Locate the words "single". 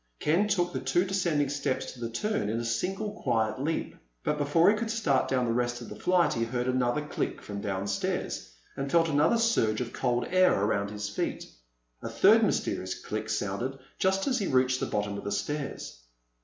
2.65-3.11